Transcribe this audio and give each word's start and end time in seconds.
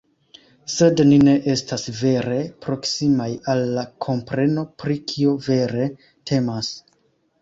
Sed 0.75 1.01
ni 1.09 1.19
ne 1.27 1.35
estas 1.55 1.83
vere 1.97 2.39
proksimaj 2.67 3.29
al 3.53 3.61
la 3.77 3.85
kompreno 4.07 4.65
pri 4.85 4.97
kio 5.13 5.37
vere 5.51 5.91
temas”. 6.33 6.73